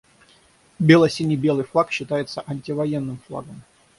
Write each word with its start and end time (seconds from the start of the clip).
Бело-сине-белый 0.79 1.63
флаг 1.63 1.91
считается 1.91 2.43
антивоенным 2.47 3.19
флагом. 3.27 3.61